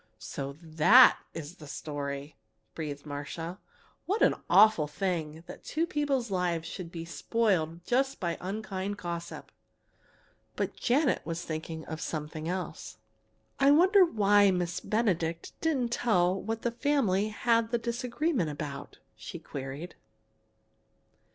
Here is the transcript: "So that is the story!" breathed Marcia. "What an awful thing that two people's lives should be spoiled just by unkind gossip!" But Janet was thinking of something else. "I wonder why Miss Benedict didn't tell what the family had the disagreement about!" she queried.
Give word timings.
"So 0.17 0.53
that 0.63 1.19
is 1.35 1.57
the 1.57 1.67
story!" 1.67 2.35
breathed 2.73 3.05
Marcia. 3.05 3.59
"What 4.07 4.23
an 4.23 4.33
awful 4.49 4.87
thing 4.87 5.43
that 5.45 5.63
two 5.63 5.85
people's 5.85 6.31
lives 6.31 6.67
should 6.67 6.91
be 6.91 7.05
spoiled 7.05 7.85
just 7.85 8.19
by 8.19 8.35
unkind 8.41 8.97
gossip!" 8.97 9.51
But 10.55 10.75
Janet 10.75 11.23
was 11.23 11.43
thinking 11.45 11.85
of 11.85 12.01
something 12.01 12.49
else. 12.49 12.97
"I 13.59 13.69
wonder 13.69 14.03
why 14.03 14.49
Miss 14.49 14.79
Benedict 14.79 15.51
didn't 15.61 15.89
tell 15.89 16.41
what 16.41 16.63
the 16.63 16.71
family 16.71 17.27
had 17.29 17.69
the 17.69 17.77
disagreement 17.77 18.49
about!" 18.49 18.97
she 19.15 19.37
queried. 19.37 19.93